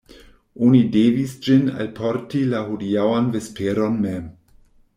[0.67, 4.25] Oni devis ĝin alporti la hodiaŭan vesperon mem.